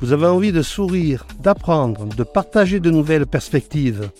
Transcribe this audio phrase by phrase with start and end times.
[0.00, 4.10] Vous avez envie de sourire, d'apprendre, de partager de nouvelles perspectives.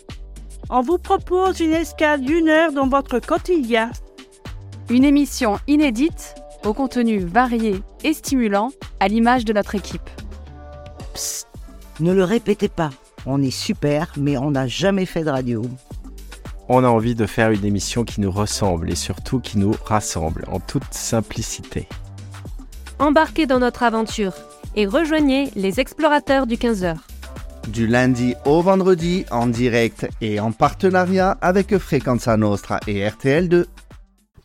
[0.70, 3.90] On vous propose une escale d'une heure dans votre quotidien.
[4.88, 6.34] Une émission inédite,
[6.64, 8.70] au contenu varié et stimulant,
[9.00, 10.08] à l'image de notre équipe.
[11.12, 11.46] Psst,
[12.00, 12.90] ne le répétez pas.
[13.26, 15.62] On est super, mais on n'a jamais fait de radio.
[16.68, 20.46] On a envie de faire une émission qui nous ressemble et surtout qui nous rassemble
[20.50, 21.86] en toute simplicité.
[22.98, 24.32] Embarquez dans notre aventure
[24.76, 26.96] et rejoignez les explorateurs du 15h.
[27.68, 33.64] Du lundi au vendredi en direct et en partenariat avec Frequenza Nostra et RTL2.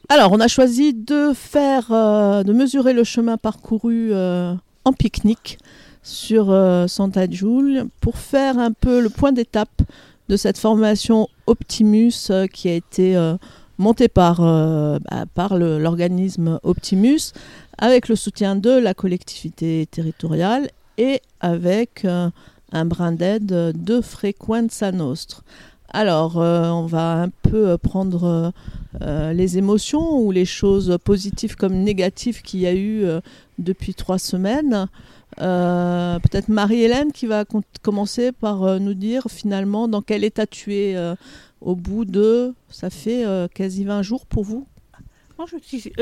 [0.09, 5.59] Alors, on a choisi de faire, euh, de mesurer le chemin parcouru euh, en pique-nique
[6.01, 9.81] sur euh, Santa Jules pour faire un peu le point d'étape
[10.29, 13.33] de cette formation Optimus qui a été
[13.77, 17.33] montée par, bah, par l'organisme Optimus
[17.77, 25.41] avec le soutien de la collectivité territoriale et avec un brin d'aide de Frequenza Nostra.
[25.89, 28.53] Alors, on va un peu prendre
[29.01, 33.05] les émotions ou les choses positives comme négatives qu'il y a eu
[33.57, 34.87] depuis trois semaines.
[35.39, 37.45] Euh, peut-être Marie-Hélène qui va
[37.81, 41.15] commencer par euh, nous dire finalement dans quel état tu es euh,
[41.61, 43.23] au bout de, ça fait
[43.53, 44.67] quasi 20 jours pour vous
[45.37, 45.93] Moi, je suis,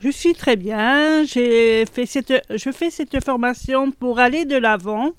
[0.00, 1.24] je suis très bien.
[1.24, 5.10] J'ai fait cette, je fais cette formation pour aller de l'avant.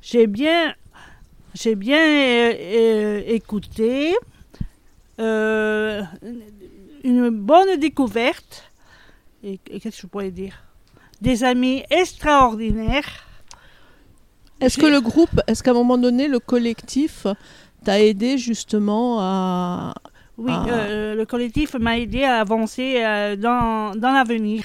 [0.00, 0.74] J'ai bien,
[1.54, 2.50] j'ai bien
[3.26, 4.14] écouté.
[7.04, 8.70] une bonne découverte.
[9.42, 10.62] Et, et qu'est-ce que je pourrais dire?
[11.20, 13.26] Des amis extraordinaires.
[14.60, 17.26] Est-ce que le groupe, est-ce qu'à un moment donné, le collectif
[17.84, 19.94] t'a aidé justement à...
[20.36, 24.64] Oui, euh, le collectif m'a aidé à avancer euh, dans, dans l'avenir.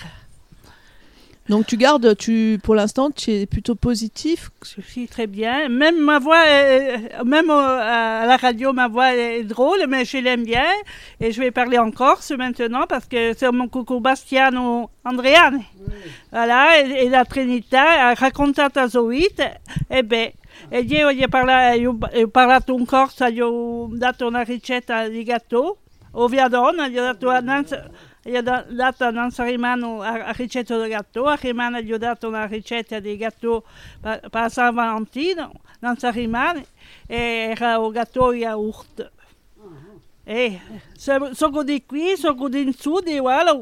[1.48, 4.52] Donc tu gardes, tu, pour l'instant, tu es plutôt positif?
[4.64, 5.68] Je suis très bien.
[5.68, 6.44] Même ma voix,
[7.26, 10.68] même à la radio, ma voix est drôle, mais je l'aime bien.
[11.20, 15.64] Et je vais parler en corse maintenant parce que c'est mon coucou Bastiano Andreane.
[16.32, 19.42] Voilà, et, la Trinita, raccontata zoit,
[19.92, 20.34] e beh,
[20.68, 25.78] e io gli ho parlato in corsa, gli ho dato una ricetta di gatto,
[26.12, 27.64] o viadonna, gli ho dato una
[28.22, 32.28] gli ho dato a Nanza Rimano la ricetta del gatto, a Rimano gli ho dato
[32.28, 33.64] una ricetta di gatto
[34.02, 36.64] per, per San Valentino, Nanza Rimano,
[37.08, 39.12] era il gatto yaourt.
[39.56, 40.02] Uh-huh.
[40.24, 40.60] E
[40.98, 43.58] sono di qui, sono di in su, di voilà.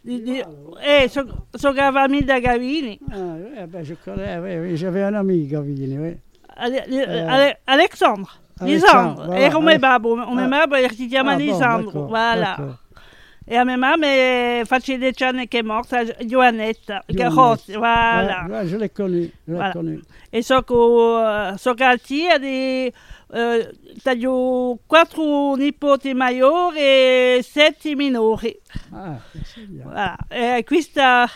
[0.00, 0.44] Di, di,
[0.80, 2.98] eh, sono so Gavamil da Gavini.
[3.10, 6.16] Ah, eh, beh, j'avais un ami Gavini, oui.
[6.56, 6.84] Ale,
[7.26, 8.30] ale, Alexandre.
[8.60, 9.26] Lisandro.
[9.26, 9.38] Voilà.
[9.38, 10.14] Era o meu babo.
[10.14, 12.08] O meu babo, ele se chama ah, Lisandro.
[12.08, 12.78] Voilà.
[13.50, 15.94] Et à ma maman, facile des Chan qui est morte,
[16.28, 18.44] Joannette, Carotte, voilà.
[18.46, 19.72] Ouais, ouais, je l'ai connue, je voilà.
[19.72, 20.00] connue.
[20.32, 22.92] Et so que, so que a des,
[23.34, 23.62] euh,
[24.02, 28.56] taglio quattro nipoti maggiori e sette minori.
[28.92, 29.18] Ah,
[29.54, 29.84] c'est bien.
[29.84, 30.16] Voilà.
[30.30, 31.28] Et questa...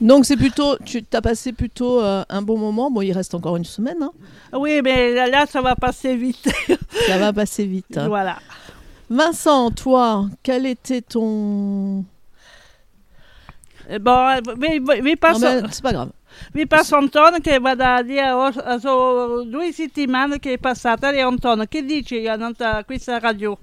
[0.00, 2.90] Donc c'est plutôt, tu as passé plutôt euh, un bon moment.
[2.90, 4.02] Bon, il reste encore une semaine.
[4.02, 4.12] Hein.
[4.52, 6.48] Oui, mais là, ça va passer vite.
[7.06, 7.96] ça va passer vite.
[7.96, 8.08] Hein.
[8.08, 8.38] Voilà.
[9.10, 12.04] Vincent, toi, quel était ton...
[14.00, 15.40] Bon, vi, vi passo...
[15.40, 16.10] No, c'est pas grave.
[16.52, 18.32] Vi passo Antonio che vado a dire,
[18.80, 23.56] sono due settimane che è passata e Antonio, che dici a questa radio?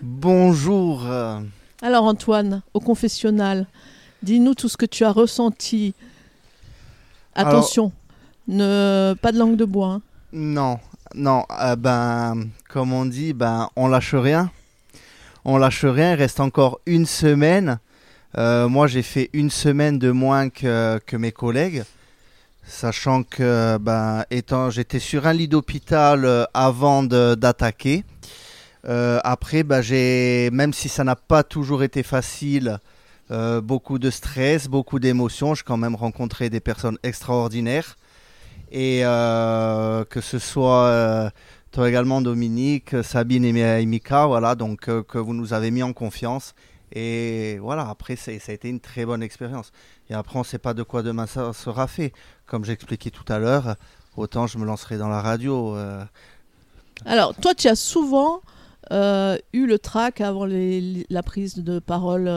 [0.00, 1.00] Bonjour.
[1.82, 3.66] Alors Antoine, au confessionnal,
[4.22, 5.94] dis-nous tout ce que tu as ressenti.
[7.34, 7.90] Attention,
[8.46, 9.94] ne pas de langue de bois.
[9.94, 10.02] Hein.
[10.32, 10.78] Non,
[11.16, 14.52] non, euh, ben, comme on dit, ben, on lâche rien.
[15.44, 17.80] On lâche rien, il reste encore une semaine.
[18.38, 21.82] Euh, moi, j'ai fait une semaine de moins que, mes collègues,
[22.64, 28.04] sachant que ben, étant, j'étais sur un lit d'hôpital euh, avant d'attaquer.
[28.84, 32.78] après, ben, j'ai, même si ça n'a pas toujours été facile,
[33.62, 37.96] beaucoup de stress, beaucoup d'émotions, j'ai quand même rencontré des personnes extraordinaires
[38.70, 41.30] et euh, que ce soit euh,
[41.72, 45.92] toi également Dominique, Sabine et Mika, voilà, donc euh, que vous nous avez mis en
[45.92, 46.54] confiance.
[46.92, 49.70] Et voilà, après, ça a été une très bonne expérience.
[50.08, 52.12] Et après, on ne sait pas de quoi demain ça sera fait.
[52.46, 53.76] Comme j'expliquais tout à l'heure,
[54.16, 55.76] autant je me lancerai dans la radio.
[57.04, 58.40] Alors, toi, tu as souvent
[58.90, 62.28] eu le trac avant la prise de parole,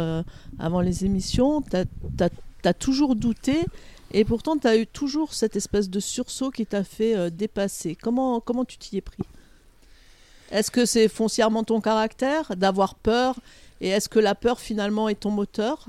[0.60, 1.64] avant les émissions.
[1.64, 2.24] Tu
[2.64, 3.66] as, toujours douté.
[4.14, 7.98] Et pourtant, tu as eu toujours cette espèce de sursaut qui t'a fait euh, dépasser.
[8.00, 9.24] Comment, comment tu t'y es pris?
[10.52, 13.40] Est-ce que c'est foncièrement ton caractère d'avoir peur?
[13.82, 15.88] Et est-ce que la peur finalement est ton moteur?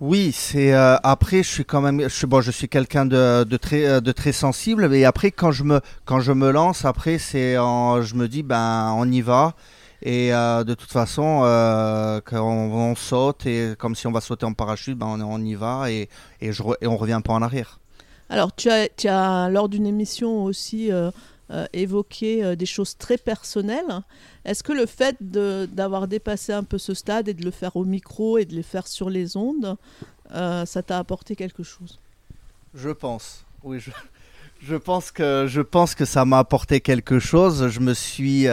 [0.00, 3.86] Oui, c'est euh, après je suis quand même je bon, je suis quelqu'un de, très
[3.86, 7.54] euh, de très sensible et après quand je me quand je me lance après c'est
[7.54, 9.54] je me dis ben on y va
[10.02, 14.20] et euh, de toute façon euh, quand on, on saute et comme si on va
[14.20, 16.08] sauter en parachute ben on, on y va et
[16.40, 17.78] et je et on revient pas en arrière.
[18.32, 21.10] Alors, tu as, tu as lors d'une émission aussi euh,
[21.72, 24.02] évoqué des choses très personnelles.
[24.44, 27.84] Est-ce que le fait d'avoir dépassé un peu ce stade et de le faire au
[27.84, 29.76] micro et de le faire sur les ondes,
[30.32, 31.98] ça t'a apporté quelque chose?
[32.72, 33.44] Je pense.
[33.64, 33.90] Oui, je,
[34.62, 37.66] je pense que je pense que ça m'a apporté quelque chose.
[37.66, 38.46] Je me suis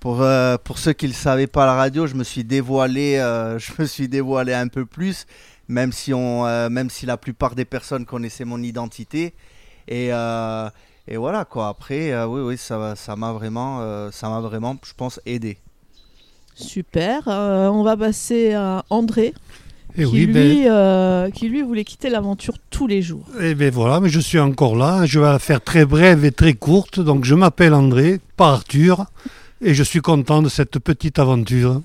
[0.00, 3.16] pour euh, pour ceux qui le savaient pas à la radio, je me suis dévoilé
[3.18, 5.26] euh, je me suis dévoilé un peu plus
[5.68, 9.34] même si on euh, même si la plupart des personnes connaissaient mon identité
[9.88, 10.68] et euh,
[11.06, 11.68] et voilà quoi.
[11.68, 15.58] Après euh, oui oui, ça ça m'a vraiment euh, ça m'a vraiment je pense aidé.
[16.54, 17.28] Super.
[17.28, 19.32] Euh, on va passer à André,
[19.96, 23.26] Et qui, oui, lui, ben, euh, qui lui voulait quitter l'aventure tous les jours.
[23.40, 25.06] eh ben voilà, mais je suis encore là.
[25.06, 26.98] Je vais la faire très brève et très courte.
[26.98, 29.06] Donc je m'appelle André, pas Arthur,
[29.60, 31.82] et je suis content de cette petite aventure.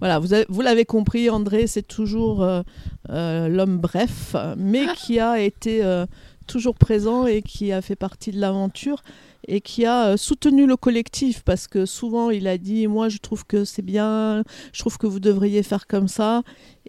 [0.00, 2.62] Voilà, vous, avez- vous l'avez compris, André, c'est toujours euh,
[3.10, 6.04] euh, l'homme bref, mais qui a été euh,
[6.46, 9.02] toujours présent et qui a fait partie de l'aventure
[9.48, 13.18] et qui a euh, soutenu le collectif parce que souvent il a dit moi je
[13.18, 14.42] trouve que c'est bien,
[14.72, 16.42] je trouve que vous devriez faire comme ça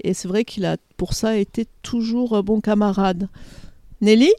[0.03, 3.29] et c'est vrai qu'il a pour ça été toujours euh, bon camarade.
[4.01, 4.31] Nelly?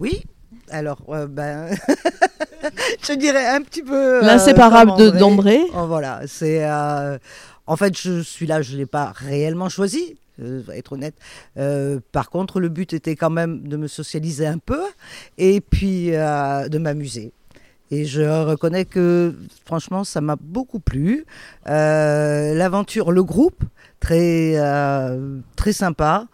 [0.00, 0.22] Oui.
[0.70, 1.68] Alors, euh, ben,
[3.06, 3.94] je dirais un petit peu.
[3.96, 5.60] euh, L'inséparable de- d'André.
[5.76, 6.64] Oh, voilà, c'est.
[6.64, 7.18] euh,
[7.66, 11.14] en fait, je suis là, je ne l'ai pas réellement choisi, euh, être honnête.
[11.56, 14.82] Euh, par contre, le but était quand même de me socialiser un peu
[15.38, 17.32] et puis de m'amuser.
[17.92, 19.34] Et je reconnais que,
[19.66, 21.24] franchement, ça m'a beaucoup plu.
[21.66, 23.64] L'aventure, le groupe,
[24.00, 24.54] très,
[25.56, 26.26] très sympa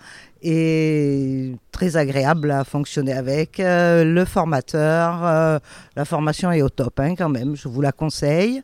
[0.42, 3.60] et très agréable à fonctionner avec.
[3.60, 5.58] Euh, le formateur, euh,
[5.96, 8.62] la formation est au top hein, quand même, je vous la conseille.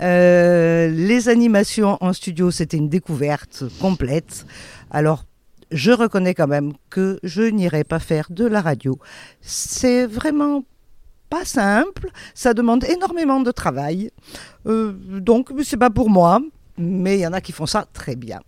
[0.00, 4.46] Euh, les animations en studio, c'était une découverte complète.
[4.90, 5.24] Alors,
[5.70, 8.98] je reconnais quand même que je n'irai pas faire de la radio.
[9.40, 10.64] C'est vraiment
[11.28, 14.10] pas simple, ça demande énormément de travail.
[14.64, 16.40] Donc, c'est pas pour moi,
[16.76, 18.40] mais il y en a qui font ça très bien.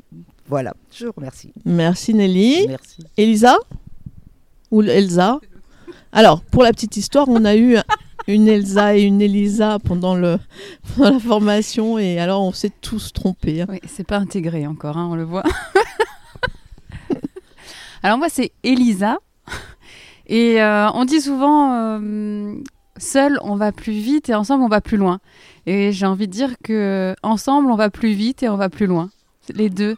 [0.53, 1.51] Voilà, je vous remercie.
[1.65, 2.67] Merci Nelly.
[2.69, 3.03] Merci.
[3.17, 3.57] Elisa
[4.71, 5.41] Ou Elsa?
[6.13, 7.79] Alors, pour la petite histoire, on a eu
[8.29, 10.37] une Elsa et une Elisa pendant, le,
[10.95, 13.63] pendant la formation et alors on s'est tous trompés.
[13.63, 13.67] hein.
[13.71, 15.43] Oui, c'est pas intégré encore, hein, on le voit.
[18.03, 19.21] Alors moi, c'est Elisa.
[20.27, 22.57] Et euh, on dit souvent, euh,
[22.99, 25.19] seul, on va plus vite et ensemble, on va plus loin.
[25.65, 28.87] Et j'ai envie de dire que ensemble, on va plus vite et on va plus
[28.87, 29.09] loin.
[29.55, 29.97] Les deux.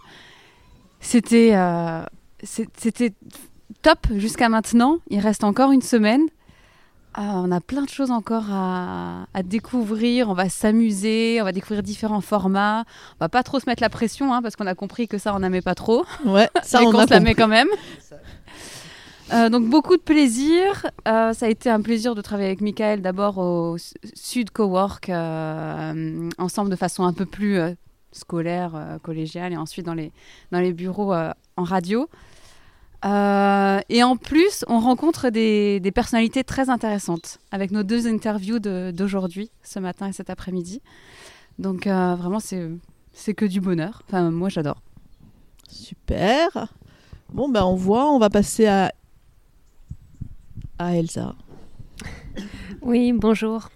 [1.04, 2.02] C'était euh,
[2.42, 3.12] c'était
[3.82, 4.98] top jusqu'à maintenant.
[5.10, 6.22] Il reste encore une semaine.
[7.12, 10.28] Ah, on a plein de choses encore à, à découvrir.
[10.30, 12.84] On va s'amuser, on va découvrir différents formats.
[13.12, 15.32] On va pas trop se mettre la pression, hein, parce qu'on a compris que ça,
[15.34, 16.04] on n'aimait pas trop.
[16.24, 17.42] Ouais, ça on qu'on a se la met compris.
[17.42, 17.68] quand même.
[19.32, 20.86] Euh, donc beaucoup de plaisir.
[21.08, 23.78] Euh, ça a été un plaisir de travailler avec Michael d'abord au
[24.14, 27.72] Sud Cowork euh, ensemble de façon un peu plus euh,
[28.14, 30.12] scolaire, euh, collégiale et ensuite dans les,
[30.52, 32.08] dans les bureaux euh, en radio.
[33.04, 38.58] Euh, et en plus, on rencontre des, des personnalités très intéressantes avec nos deux interviews
[38.58, 40.80] de- d'aujourd'hui, ce matin et cet après-midi.
[41.58, 42.70] Donc euh, vraiment, c'est
[43.12, 44.02] c'est que du bonheur.
[44.08, 44.80] Enfin, moi, j'adore.
[45.68, 46.68] Super.
[47.32, 48.92] Bon, ben on voit, on va passer à,
[50.78, 51.34] à Elsa.
[52.80, 53.68] Oui, bonjour.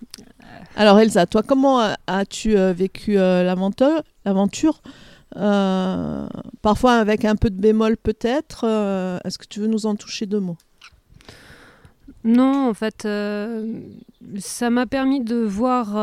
[0.74, 4.80] Alors Elsa, toi, comment as-tu euh, vécu euh, l'aventure, l'aventure
[5.36, 6.26] Euh,
[6.62, 8.64] Parfois avec un peu de bémol peut-être.
[8.64, 10.56] euh, Est-ce que tu veux nous en toucher deux mots?
[12.24, 13.80] Non, en fait, euh,
[14.38, 15.94] ça m'a permis de voir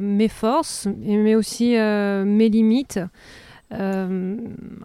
[0.00, 3.00] mes forces, mais aussi mes limites.
[3.72, 4.36] Euh,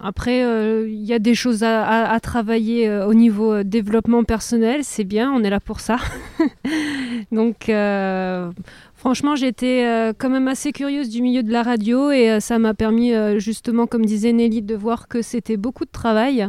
[0.02, 4.84] après, euh, il y a des choses à, travailler euh, au niveau euh, développement personnel,
[4.84, 5.98] c'est bien, on est là pour ça.
[7.32, 8.50] Donc, euh,
[8.94, 12.58] franchement, j'étais euh, quand même assez curieuse du milieu de la radio et euh, ça
[12.58, 16.48] m'a permis, euh, justement, comme disait Nelly, de voir que c'était beaucoup de travail.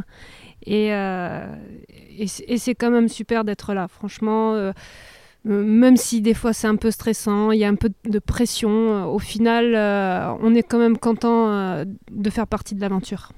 [0.67, 1.55] Euh,
[2.17, 4.71] et c'est quand même super d'être là, franchement.
[5.48, 8.19] Euh, même si des fois c'est un peu stressant, il y a un peu de
[8.19, 12.81] pression, euh, au final, euh, on est quand même content euh, de faire partie de
[12.81, 13.31] l'aventure.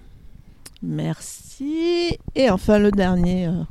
[0.81, 2.17] Merci.
[2.35, 3.47] Et enfin le dernier.
[3.47, 3.63] euh,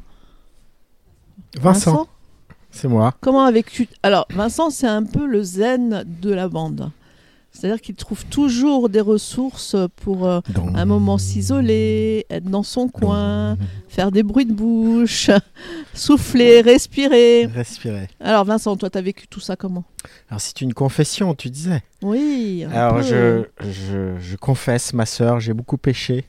[7.52, 10.40] C'est-à-dire qu'il trouve toujours des ressources pour euh,
[10.74, 15.30] un moment s'isoler, être dans son coin, faire des bruits de bouche,
[15.94, 17.46] souffler, respirer.
[17.46, 18.08] Respirer.
[18.20, 19.84] Alors Vincent, toi, tu as vécu tout ça comment?
[20.30, 21.82] Alors c'est une confession, tu disais.
[22.02, 22.64] Oui.
[22.72, 26.24] Alors je, je, je confesse, ma sœur, j'ai beaucoup péché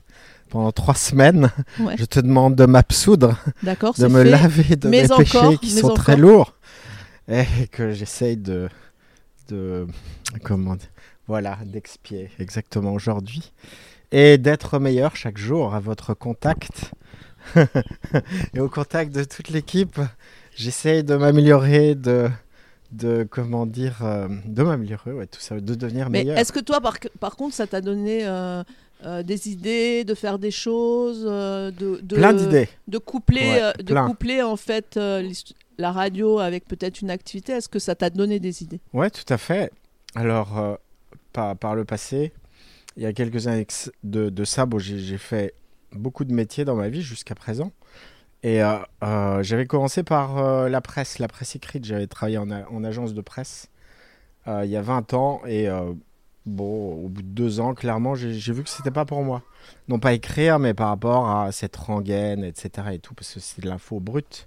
[0.50, 1.50] pendant trois semaines.
[1.80, 1.96] Ouais.
[1.98, 4.30] Je te demande de m'absoudre, de me fait.
[4.30, 5.96] laver de Mais mes encore, péchés qui sont encore.
[5.96, 6.54] très lourds
[7.28, 8.68] et que j'essaye de,
[9.48, 9.86] de
[10.42, 10.88] comment dire,
[11.26, 13.52] voilà, d'expier exactement aujourd'hui
[14.12, 16.92] et d'être meilleur chaque jour à votre contact
[18.54, 20.00] et au contact de toute l'équipe.
[20.56, 22.28] J'essaye de m'améliorer, de,
[22.92, 26.38] de comment dire, euh, de m'améliorer, ouais, tout ça, de devenir Mais meilleur.
[26.38, 28.62] est-ce que toi, par, par contre, ça t'a donné euh,
[29.04, 31.70] euh, des idées de faire des choses, de,
[32.02, 32.68] de- Plein d'idées.
[32.86, 33.40] de coupler,
[33.76, 34.98] Ouais, de coupler en fait
[35.78, 37.52] la radio avec peut-être une activité?
[37.54, 38.80] Est-ce que ça t'a donné des idées?
[38.92, 39.72] Ouais, tout à fait.
[40.14, 40.78] Alors,
[41.34, 42.32] par, le passé,
[42.96, 43.66] il y a quelques années
[44.02, 45.54] de, ça, bon, j'ai fait
[45.92, 47.72] beaucoup de métiers dans ma vie jusqu'à présent.
[48.42, 51.84] Et euh, euh, j'avais commencé par euh, la presse, la presse écrite.
[51.86, 53.70] J'avais travaillé en, agence de presse
[54.46, 55.40] il y a 20 ans.
[55.46, 55.66] Et
[56.44, 59.42] bon, au bout de deux ans, clairement, j'ai j'ai vu que c'était pas pour moi.
[59.88, 62.88] Non pas écrire, mais par rapport à cette rengaine, etc.
[62.92, 64.46] Et tout, parce que c'est de l'info brute.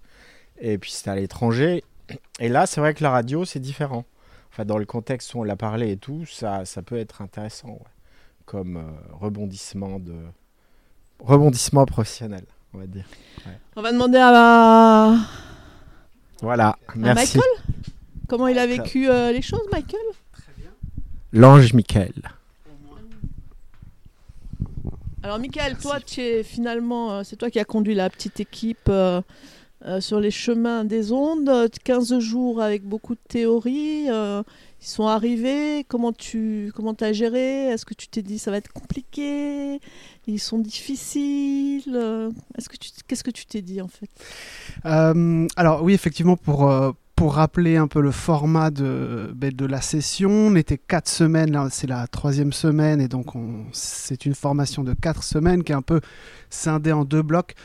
[0.59, 1.83] Et puis c'était à l'étranger.
[2.39, 4.05] Et là, c'est vrai que la radio, c'est différent.
[4.57, 7.73] Enfin, dans le contexte où on l'a parlé et tout, ça, ça peut être intéressant,
[7.73, 7.77] ouais.
[8.47, 10.15] comme euh, rebondissement de
[11.19, 13.05] rebondissement professionnel, on va dire.
[13.45, 13.59] Ouais.
[13.75, 15.15] On va demander à,
[16.41, 17.37] Voilà, merci.
[17.37, 17.83] Michael?
[18.27, 20.01] Comment il a vécu euh, les choses, Michael?
[21.33, 22.13] L'ange Michael.
[25.21, 28.89] Alors, Michael, toi, tu es finalement, euh, c'est toi qui as conduit la petite équipe
[28.89, 29.21] euh,
[29.85, 31.49] euh, sur les chemins des ondes.
[31.49, 34.09] euh, 15 jours avec beaucoup de théories.
[34.09, 34.41] euh,
[34.81, 35.85] ils sont arrivés.
[35.87, 37.67] Comment tu comment as géré?
[37.69, 39.79] Est-ce que tu t'es dit ça va être compliqué?
[40.27, 44.09] Ils sont difficiles euh, Est-ce que tu qu'est-ce que tu t'es dit en fait?
[44.85, 49.65] Euh, alors oui, effectivement, pour, euh, pour rappeler un peu le format de, ben, de
[49.65, 54.25] la session, on était quatre semaines, là c'est la troisième semaine, et donc on- c'est
[54.25, 56.01] une formation de quatre semaines qui est un peu
[56.49, 57.55] scindée en deux blocs.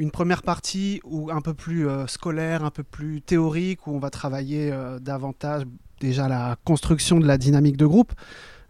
[0.00, 3.98] Une première partie où un peu plus euh, scolaire, un peu plus théorique, où on
[3.98, 5.64] va travailler euh, davantage
[6.00, 8.14] déjà la construction de la dynamique de groupe.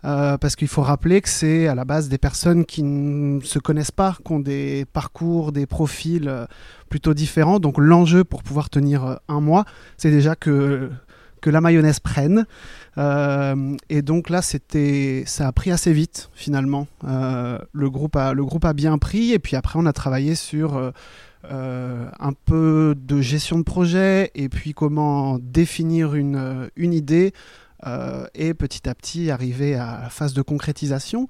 [0.05, 3.61] Euh, parce qu'il faut rappeler que c'est à la base des personnes qui ne se
[3.61, 6.49] connaissent pas, qui ont des parcours, des profils
[6.89, 7.61] plutôt différents.
[7.61, 9.67] Donc l'enjeu pour pouvoir tenir un mois,
[9.99, 10.91] c'est déjà que,
[11.41, 12.47] que la mayonnaise prenne.
[12.99, 16.87] Euh, et donc là, c'était, ça a pris assez vite finalement.
[17.05, 20.35] Euh, le, groupe a, le groupe a bien pris et puis après on a travaillé
[20.35, 20.93] sur
[21.51, 27.33] euh, un peu de gestion de projet et puis comment définir une, une idée.
[28.35, 31.29] et petit à petit arriver à la phase de concrétisation.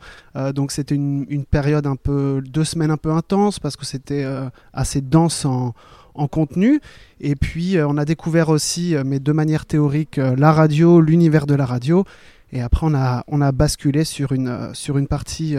[0.55, 4.27] Donc c'était une, période un peu, deux semaines un peu intense parce que c'était
[4.73, 5.75] assez dense en,
[6.15, 6.81] en contenu.
[7.21, 11.01] Et puis euh, on a découvert aussi, euh, mais de manière théorique, euh, la radio,
[11.01, 12.05] l'univers de la radio.
[12.53, 15.57] Et après on a, on a basculé sur une, sur une partie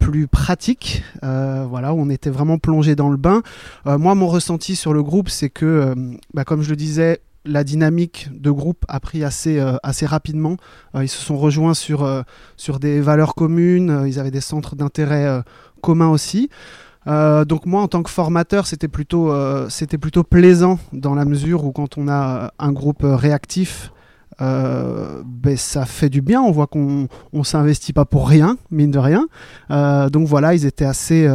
[0.00, 3.42] plus pratique, voilà, on était vraiment plongé dans le bain.
[3.84, 5.94] Moi, mon ressenti sur le groupe, c'est que,
[6.34, 10.56] bah, comme je le disais, la dynamique de groupe a pris assez, assez rapidement.
[11.00, 12.24] Ils se sont rejoints sur,
[12.56, 15.44] sur des valeurs communes, ils avaient des centres d'intérêt
[15.80, 16.50] communs aussi.
[17.08, 21.24] Euh, donc moi, en tant que formateur, c'était plutôt, euh, c'était plutôt plaisant dans la
[21.24, 23.92] mesure où quand on a euh, un groupe réactif,
[24.40, 26.42] euh, ben, ça fait du bien.
[26.42, 29.26] On voit qu'on on s'investit pas pour rien, mine de rien.
[30.10, 31.26] Donc voilà, ils étaient assez,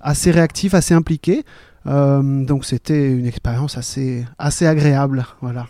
[0.00, 1.44] assez réactifs, assez impliqués.
[1.84, 5.26] Donc c'était une expérience assez, assez agréable.
[5.42, 5.66] Voilà.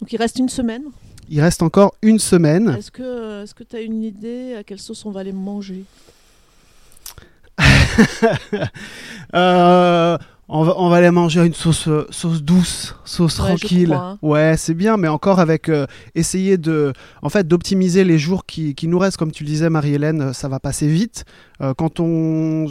[0.00, 0.84] Donc il reste une semaine?
[1.28, 2.70] Il reste encore une semaine.
[2.70, 5.84] Est-ce que est-ce que tu as une idée à quelle sauce on va les manger?
[9.34, 10.18] Euh,
[10.48, 13.92] on, va, on va aller manger une sauce, euh, sauce douce, sauce Ouais, tranquille.
[13.94, 14.18] hein.
[14.20, 18.74] Ouais, c'est bien, mais encore avec euh, essayer de, en fait, d'optimiser les jours qui,
[18.74, 19.16] qui nous restent.
[19.16, 21.24] Comme tu le disais, Marie-Hélène, ça va passer vite.
[21.62, 22.66] Euh, quand on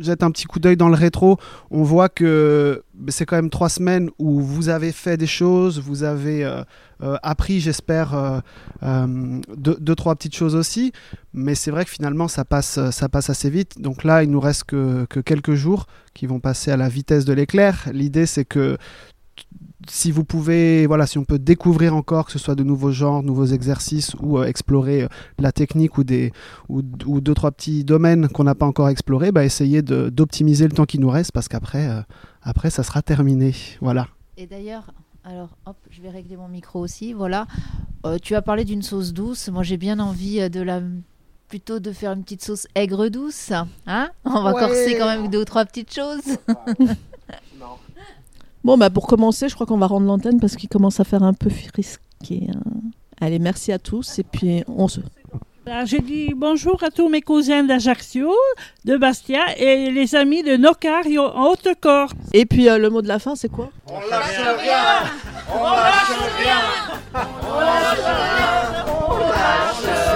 [0.00, 1.38] jette un petit coup d'œil dans le rétro,
[1.70, 5.80] on voit que ben, c'est quand même trois semaines où vous avez fait des choses,
[5.80, 6.62] vous avez euh,
[7.02, 8.40] euh, appris, j'espère, euh,
[8.82, 10.92] euh, deux, trois petites choses aussi.
[11.34, 13.80] Mais c'est vrai que finalement, ça passe, assez vite.
[13.80, 17.32] Donc là, il nous reste que quelques jours qui vont passer à la vitesse de
[17.32, 17.88] l'éclair.
[17.92, 18.78] L'idée, c'est que
[19.90, 23.22] si vous pouvez, voilà, si on peut découvrir encore, que ce soit de nouveaux genres,
[23.22, 26.32] nouveaux exercices ou euh, explorer euh, la technique ou, des,
[26.68, 30.72] ou, ou, deux, trois petits domaines qu'on n'a pas encore explorés, bah, essayez d'optimiser le
[30.72, 32.00] temps qui nous reste parce qu'après, euh,
[32.42, 33.54] après, ça sera terminé.
[33.80, 34.08] Voilà.
[34.36, 34.92] Et d'ailleurs,
[35.24, 37.12] Alors, hop, je vais régler mon micro aussi.
[37.12, 37.46] Voilà.
[38.04, 39.48] Euh, tu as parlé d'une sauce douce.
[39.48, 40.80] Moi, j'ai bien envie de la
[41.48, 43.50] plutôt de faire une petite sauce aigre douce.
[43.86, 44.60] Hein On va Ouais.
[44.60, 46.38] corser quand même deux ou trois petites choses.
[48.66, 51.22] Bon, bah pour commencer, je crois qu'on va rendre l'antenne parce qu'il commence à faire
[51.22, 52.48] un peu risqué.
[52.52, 52.58] Hein.
[53.20, 54.98] Allez, merci à tous et puis on se.
[55.64, 58.28] Ben, J'ai dit bonjour à tous mes cousins d'Ajaccio,
[58.84, 62.14] de Bastia et les amis de Nocario en Haute-Corse.
[62.32, 63.70] Et puis euh, le mot de la fin, c'est quoi?
[63.86, 64.82] On lâche rien
[65.54, 66.58] On lâche rien
[67.44, 70.15] On lâche rien On lâche rien